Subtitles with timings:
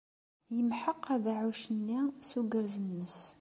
[0.55, 3.17] Yemḥeq abeɛɛuc-nni s ugerz-nnes.